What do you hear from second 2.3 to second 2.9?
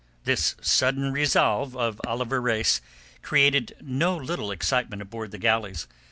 Reis